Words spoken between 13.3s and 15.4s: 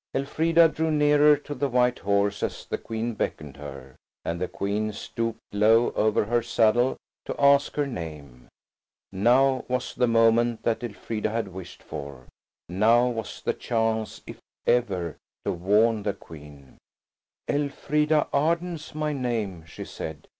the chance, if ever,